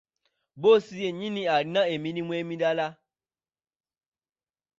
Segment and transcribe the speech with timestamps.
[0.57, 2.87] Bboosi yennyini alina emirimu emirala.